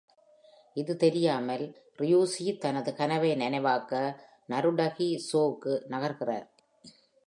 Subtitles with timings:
[0.73, 1.65] இது தெரியாமல்,
[1.97, 4.15] ரியூஷி தனது கனவை நனவாக்க
[4.49, 6.47] நருடகி-souக்கு நகர்கிறார்.